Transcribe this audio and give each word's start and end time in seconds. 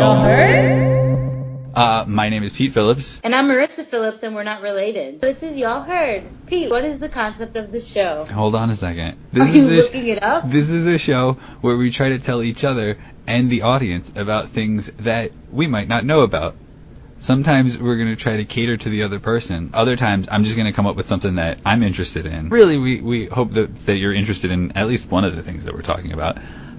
Uh, 0.00 2.04
my 2.08 2.30
name 2.30 2.42
is 2.42 2.52
Pete 2.52 2.72
Phillips. 2.72 3.20
And 3.22 3.34
I'm 3.34 3.48
Marissa 3.48 3.84
Phillips, 3.84 4.22
and 4.22 4.34
we're 4.34 4.44
not 4.44 4.62
related. 4.62 5.20
This 5.20 5.42
is 5.42 5.58
Y'all 5.58 5.82
Heard. 5.82 6.46
Pete, 6.46 6.70
what 6.70 6.84
is 6.84 6.98
the 6.98 7.10
concept 7.10 7.56
of 7.56 7.70
the 7.70 7.80
show? 7.80 8.24
Hold 8.24 8.54
on 8.54 8.70
a 8.70 8.76
second. 8.76 9.18
Are 9.34 9.44
This 9.44 9.54
you 9.54 9.68
is 9.68 9.84
looking 9.84 10.08
it 10.08 10.22
up? 10.22 10.48
This 10.48 10.70
is 10.70 10.86
a 10.86 10.96
show 10.96 11.34
where 11.60 11.76
we 11.76 11.90
try 11.90 12.10
to 12.10 12.18
tell 12.18 12.42
each 12.42 12.64
other 12.64 12.96
and 13.26 13.50
the 13.50 13.62
audience 13.62 14.10
about 14.16 14.48
things 14.48 14.86
that 14.86 15.32
we 15.52 15.66
might 15.66 15.88
not 15.88 16.06
know 16.06 16.22
about. 16.22 16.56
Sometimes 17.18 17.76
we're 17.76 17.96
going 17.96 18.08
to 18.08 18.16
try 18.16 18.38
to 18.38 18.46
cater 18.46 18.78
to 18.78 18.88
the 18.88 19.02
other 19.02 19.20
person. 19.20 19.72
Other 19.74 19.96
times 19.96 20.28
I'm 20.30 20.44
just 20.44 20.56
going 20.56 20.66
to 20.66 20.72
come 20.72 20.86
up 20.86 20.96
with 20.96 21.08
something 21.08 21.34
that 21.34 21.58
I'm 21.66 21.82
interested 21.82 22.24
in. 22.24 22.48
Really, 22.48 22.78
we, 22.78 23.02
we 23.02 23.26
hope 23.26 23.50
that, 23.52 23.84
that 23.84 23.96
you're 23.96 24.14
interested 24.14 24.50
in 24.50 24.72
at 24.78 24.88
least 24.88 25.10
one 25.10 25.24
of 25.24 25.36
the 25.36 25.42
things 25.42 25.66
that 25.66 25.74
we're 25.74 25.82
talking 25.82 26.12
about. 26.12 26.38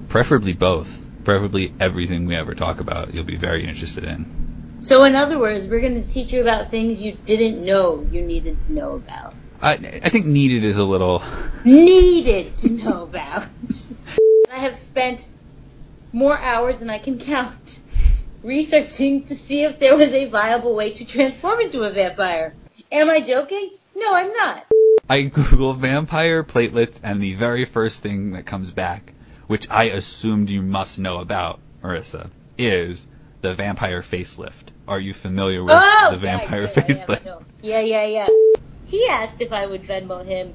Preferably 0.10 0.54
both. 0.54 0.98
Preferably 1.24 1.74
everything 1.80 2.26
we 2.26 2.36
ever 2.36 2.56
talk 2.56 2.80
about 2.80 3.14
you'll 3.14 3.24
be 3.24 3.38
very 3.38 3.64
interested 3.66 4.04
in. 4.04 4.80
So, 4.82 5.04
in 5.04 5.16
other 5.16 5.38
words, 5.38 5.68
we're 5.68 5.80
going 5.80 6.02
to 6.02 6.08
teach 6.08 6.34
you 6.34 6.42
about 6.42 6.72
things 6.72 7.02
you 7.02 7.12
didn't 7.14 7.64
know 7.64 8.08
you 8.12 8.22
needed 8.22 8.62
to 8.62 8.74
know 8.74 8.96
about. 8.96 9.36
I, 9.62 9.74
I 9.74 10.10
think 10.10 10.26
needed 10.26 10.64
is 10.64 10.78
a 10.78 10.84
little... 10.84 11.22
Needed 11.64 12.58
to 12.60 12.72
know 12.72 13.04
about. 13.04 13.46
I 14.52 14.56
have 14.56 14.76
spent 14.76 15.28
more 16.12 16.36
hours 16.36 16.80
than 16.80 16.90
I 16.90 16.98
can 16.98 17.20
count 17.20 17.80
researching 18.44 19.24
to 19.26 19.36
see 19.36 19.64
if 19.64 19.80
there 19.80 19.96
was 19.96 20.10
a 20.10 20.26
viable 20.26 20.76
way 20.76 20.94
to 20.94 21.06
transform 21.06 21.62
into 21.62 21.84
a 21.84 21.92
vampire. 21.92 22.56
Am 22.92 23.10
I 23.10 23.20
joking? 23.20 23.70
No, 23.96 24.16
I'm 24.16 24.34
not. 24.34 24.66
I 25.08 25.24
Google 25.24 25.74
vampire 25.74 26.44
platelets 26.44 27.00
and 27.04 27.22
the 27.22 27.36
very 27.36 27.66
first 27.66 28.02
thing 28.02 28.32
that 28.32 28.46
comes 28.46 28.72
back, 28.72 29.14
which 29.52 29.70
I 29.70 29.90
assumed 29.90 30.50
you 30.50 30.62
must 30.62 30.98
know 30.98 31.18
about, 31.18 31.60
Marissa, 31.84 32.30
is 32.58 33.06
the 33.42 33.54
vampire 33.54 34.02
facelift. 34.02 34.68
Are 34.88 34.98
you 34.98 35.14
familiar 35.14 35.62
with 35.62 35.74
oh, 35.76 36.08
the 36.10 36.16
vampire 36.16 36.62
yeah, 36.62 36.70
yeah, 36.74 36.84
facelift? 36.84 37.44
yeah, 37.62 37.82
yeah, 37.82 38.06
yeah, 38.06 38.06
yeah. 38.06 38.28
He 38.86 39.06
asked 39.10 39.42
if 39.42 39.52
I 39.52 39.66
would 39.66 39.84
Venmo 39.84 40.26
him, 40.26 40.54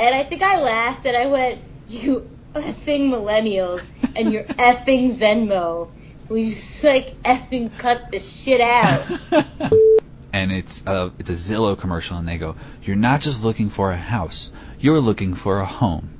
and 0.00 0.14
I 0.16 0.24
think 0.24 0.42
I 0.42 0.60
laughed 0.60 1.06
and 1.06 1.16
I 1.16 1.26
went, 1.26 1.60
"You 1.88 2.28
effing 2.54 3.08
millennials 3.08 3.84
and 4.16 4.32
your 4.32 4.42
effing 4.72 5.16
Venmo." 5.16 5.90
We 6.28 6.46
just 6.46 6.82
like 6.82 7.22
effing 7.22 7.78
cut 7.78 8.10
the 8.10 8.18
shit 8.18 8.60
out. 8.60 9.06
and 10.32 10.50
it's 10.50 10.82
a 10.86 11.12
it's 11.20 11.30
a 11.30 11.34
Zillow 11.34 11.78
commercial, 11.78 12.16
and 12.16 12.26
they 12.26 12.38
go, 12.38 12.56
"You're 12.82 12.96
not 12.96 13.20
just 13.20 13.44
looking 13.44 13.68
for 13.68 13.92
a 13.92 13.96
house, 13.96 14.50
you're 14.80 14.98
looking 14.98 15.34
for 15.34 15.60
a 15.60 15.64
home. 15.64 16.10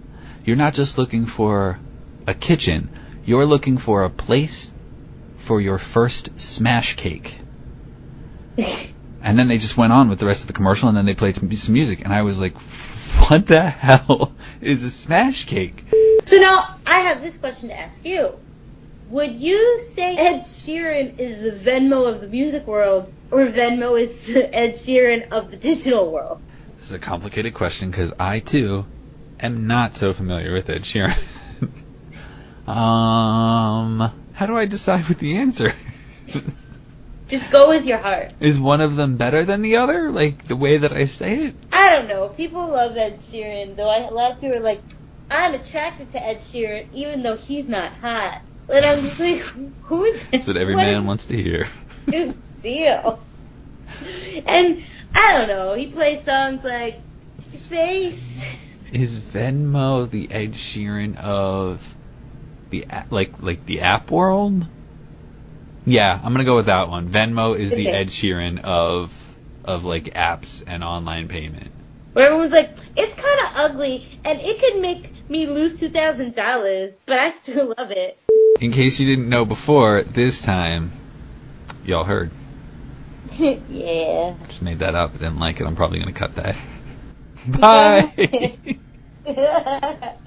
You're 0.44 0.62
not 0.64 0.74
just 0.74 0.96
looking 0.96 1.26
for 1.26 1.80
a 2.26 2.34
kitchen, 2.34 2.90
you're 3.24 3.46
looking 3.46 3.78
for 3.78 4.04
a 4.04 4.10
place 4.10 4.72
for 5.36 5.60
your 5.60 5.78
first 5.78 6.40
smash 6.40 6.96
cake." 6.96 7.38
and 9.22 9.38
then 9.38 9.48
they 9.48 9.58
just 9.58 9.76
went 9.76 9.92
on 9.92 10.08
with 10.08 10.18
the 10.18 10.26
rest 10.26 10.42
of 10.42 10.46
the 10.46 10.52
commercial, 10.52 10.88
and 10.88 10.96
then 10.96 11.06
they 11.06 11.14
played 11.14 11.36
some, 11.36 11.50
some 11.52 11.72
music, 11.72 12.02
and 12.04 12.12
I 12.12 12.22
was 12.22 12.38
like, 12.38 12.54
"What 13.28 13.46
the 13.46 13.62
hell 13.62 14.32
is 14.60 14.82
a 14.82 14.90
smash 14.90 15.46
cake?" 15.46 15.84
So 16.22 16.38
now 16.38 16.76
I 16.86 17.00
have 17.00 17.22
this 17.22 17.36
question 17.36 17.70
to 17.70 17.78
ask 17.78 18.04
you. 18.04 18.38
Would 19.10 19.34
you 19.34 19.78
say 19.80 20.16
Ed 20.16 20.44
Sheeran 20.46 21.18
is 21.18 21.42
the 21.42 21.70
Venmo 21.70 22.08
of 22.08 22.20
the 22.20 22.28
music 22.28 22.66
world, 22.66 23.12
or 23.30 23.46
Venmo 23.46 24.00
is 24.00 24.34
Ed 24.52 24.72
Sheeran 24.72 25.30
of 25.30 25.50
the 25.50 25.56
digital 25.56 26.10
world? 26.10 26.40
This 26.78 26.86
is 26.86 26.92
a 26.92 26.98
complicated 26.98 27.54
question 27.54 27.90
because 27.90 28.12
I 28.18 28.40
too 28.40 28.86
am 29.40 29.66
not 29.66 29.96
so 29.96 30.12
familiar 30.12 30.52
with 30.52 30.70
Ed 30.70 30.82
Sheeran. 30.82 31.16
Um, 32.66 34.12
how 34.32 34.46
do 34.46 34.56
I 34.56 34.66
decide 34.66 35.08
what 35.08 35.18
the 35.18 35.36
answer 35.36 35.72
is? 36.26 36.96
Just 37.28 37.50
go 37.50 37.68
with 37.68 37.86
your 37.86 37.98
heart. 37.98 38.32
Is 38.40 38.58
one 38.58 38.80
of 38.80 38.96
them 38.96 39.16
better 39.16 39.44
than 39.44 39.62
the 39.62 39.76
other? 39.76 40.10
Like 40.10 40.46
the 40.46 40.56
way 40.56 40.78
that 40.78 40.92
I 40.92 41.06
say 41.06 41.46
it? 41.46 41.54
I 41.72 41.96
don't 41.96 42.08
know. 42.08 42.28
People 42.28 42.68
love 42.68 42.96
Ed 42.96 43.20
Sheeran, 43.20 43.76
though. 43.76 43.88
I, 43.88 43.98
a 44.00 44.10
lot 44.10 44.32
of 44.32 44.40
people 44.40 44.56
are 44.56 44.60
like, 44.60 44.82
I'm 45.30 45.54
attracted 45.54 46.10
to 46.10 46.24
Ed 46.24 46.38
Sheeran, 46.38 46.86
even 46.92 47.22
though 47.22 47.36
he's 47.36 47.68
not 47.68 47.92
hot. 47.92 48.40
And 48.72 48.84
I'm 48.84 49.00
just 49.00 49.20
like, 49.20 49.38
who 49.84 50.04
is 50.04 50.22
this? 50.22 50.30
That's 50.30 50.46
what 50.46 50.56
every 50.56 50.74
what 50.74 50.84
man 50.84 51.02
is 51.02 51.06
wants 51.06 51.26
to 51.26 51.42
hear. 51.42 51.66
his 52.06 52.34
deal? 52.62 53.20
And 54.46 54.82
I 55.14 55.38
don't 55.38 55.48
know. 55.48 55.74
He 55.74 55.86
plays 55.86 56.24
songs 56.24 56.64
like 56.64 57.00
Space. 57.56 58.56
Is 58.92 59.16
Venmo 59.18 60.08
the 60.08 60.30
Ed 60.30 60.52
Sheeran 60.52 61.16
of 61.16 61.94
the 62.82 62.86
like 63.10 63.42
like 63.42 63.64
the 63.66 63.80
app 63.82 64.10
world? 64.10 64.64
Yeah, 65.86 66.18
I'm 66.22 66.32
gonna 66.32 66.44
go 66.44 66.56
with 66.56 66.66
that 66.66 66.88
one. 66.88 67.08
Venmo 67.08 67.56
is 67.58 67.70
the 67.70 67.88
Okay. 67.88 67.92
Ed 67.92 68.08
Sheeran 68.08 68.60
of 68.60 69.12
of 69.64 69.84
like 69.84 70.04
apps 70.14 70.62
and 70.66 70.82
online 70.82 71.28
payment. 71.28 71.70
Where 72.12 72.26
everyone's 72.26 72.52
like, 72.52 72.76
it's 72.96 73.14
kind 73.14 73.40
of 73.42 73.70
ugly, 73.70 74.06
and 74.24 74.40
it 74.40 74.60
could 74.60 74.80
make 74.80 75.12
me 75.28 75.46
lose 75.46 75.78
two 75.78 75.88
thousand 75.88 76.34
dollars, 76.34 76.94
but 77.06 77.18
I 77.18 77.30
still 77.32 77.74
love 77.78 77.90
it. 77.90 78.18
In 78.60 78.72
case 78.72 79.00
you 79.00 79.06
didn't 79.06 79.28
know 79.28 79.44
before, 79.44 80.02
this 80.02 80.40
time 80.40 80.92
y'all 81.84 82.04
heard. 82.04 82.30
yeah. 83.34 84.34
Just 84.46 84.62
made 84.62 84.78
that 84.78 84.94
up. 84.94 85.12
Didn't 85.14 85.38
like 85.40 85.60
it. 85.60 85.66
I'm 85.66 85.76
probably 85.76 85.98
gonna 85.98 86.12
cut 86.12 86.36
that. 86.36 86.56
Bye. 89.26 90.18